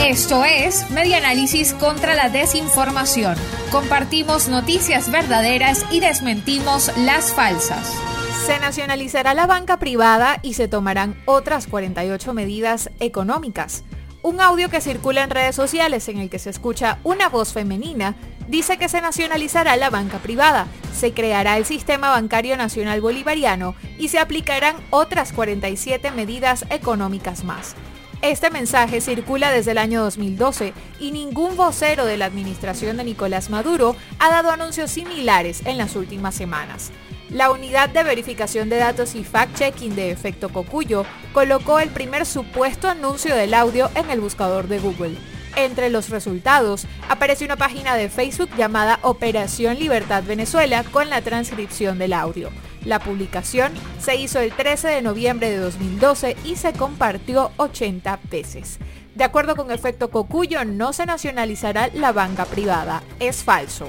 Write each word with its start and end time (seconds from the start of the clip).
Esto 0.00 0.44
es 0.44 0.90
Media 0.90 1.18
Análisis 1.18 1.74
contra 1.74 2.14
la 2.14 2.28
Desinformación. 2.28 3.36
Compartimos 3.70 4.48
noticias 4.48 5.10
verdaderas 5.10 5.84
y 5.90 6.00
desmentimos 6.00 6.90
las 6.98 7.34
falsas. 7.34 7.92
Se 8.46 8.58
nacionalizará 8.60 9.34
la 9.34 9.46
banca 9.46 9.78
privada 9.78 10.38
y 10.42 10.54
se 10.54 10.68
tomarán 10.68 11.16
otras 11.26 11.66
48 11.66 12.32
medidas 12.32 12.90
económicas. 12.98 13.84
Un 14.22 14.40
audio 14.40 14.70
que 14.70 14.80
circula 14.80 15.22
en 15.22 15.30
redes 15.30 15.54
sociales 15.54 16.08
en 16.08 16.18
el 16.18 16.30
que 16.30 16.38
se 16.38 16.50
escucha 16.50 16.98
una 17.04 17.28
voz 17.28 17.52
femenina 17.52 18.14
dice 18.48 18.78
que 18.78 18.88
se 18.88 19.00
nacionalizará 19.00 19.76
la 19.76 19.90
banca 19.90 20.18
privada, 20.18 20.66
se 20.94 21.12
creará 21.12 21.58
el 21.58 21.66
Sistema 21.66 22.10
Bancario 22.10 22.56
Nacional 22.56 23.00
Bolivariano 23.00 23.74
y 23.98 24.08
se 24.08 24.18
aplicarán 24.18 24.76
otras 24.90 25.32
47 25.32 26.10
medidas 26.10 26.64
económicas 26.70 27.44
más. 27.44 27.74
Este 28.24 28.48
mensaje 28.48 29.02
circula 29.02 29.50
desde 29.50 29.72
el 29.72 29.76
año 29.76 30.02
2012 30.02 30.72
y 30.98 31.10
ningún 31.10 31.58
vocero 31.58 32.06
de 32.06 32.16
la 32.16 32.24
administración 32.24 32.96
de 32.96 33.04
Nicolás 33.04 33.50
Maduro 33.50 33.96
ha 34.18 34.30
dado 34.30 34.50
anuncios 34.50 34.90
similares 34.90 35.60
en 35.66 35.76
las 35.76 35.94
últimas 35.94 36.34
semanas. 36.34 36.90
La 37.28 37.50
unidad 37.50 37.90
de 37.90 38.02
verificación 38.02 38.70
de 38.70 38.76
datos 38.76 39.14
y 39.14 39.24
fact-checking 39.24 39.94
de 39.94 40.10
Efecto 40.10 40.48
Cocuyo 40.48 41.04
colocó 41.34 41.80
el 41.80 41.90
primer 41.90 42.24
supuesto 42.24 42.88
anuncio 42.88 43.36
del 43.36 43.52
audio 43.52 43.90
en 43.94 44.08
el 44.08 44.22
buscador 44.22 44.68
de 44.68 44.78
Google. 44.78 45.18
Entre 45.56 45.88
los 45.88 46.08
resultados 46.08 46.86
aparece 47.08 47.44
una 47.44 47.56
página 47.56 47.94
de 47.94 48.08
Facebook 48.08 48.50
llamada 48.56 48.98
Operación 49.02 49.78
Libertad 49.78 50.24
Venezuela 50.24 50.82
con 50.84 51.10
la 51.10 51.22
transcripción 51.22 51.98
del 51.98 52.12
audio. 52.12 52.50
La 52.84 52.98
publicación 52.98 53.72
se 53.98 54.16
hizo 54.16 54.40
el 54.40 54.52
13 54.52 54.88
de 54.88 55.02
noviembre 55.02 55.50
de 55.50 55.58
2012 55.58 56.36
y 56.44 56.56
se 56.56 56.72
compartió 56.72 57.52
80 57.56 58.18
veces. 58.30 58.78
De 59.14 59.24
acuerdo 59.24 59.54
con 59.54 59.70
Efecto 59.70 60.10
Cocuyo, 60.10 60.64
no 60.64 60.92
se 60.92 61.06
nacionalizará 61.06 61.88
la 61.94 62.12
banca 62.12 62.46
privada. 62.46 63.02
Es 63.20 63.44
falso. 63.44 63.88